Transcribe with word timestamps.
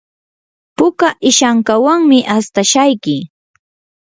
puka 0.77 1.07
ishankawanmi 1.29 2.19
astashayki. 2.35 3.17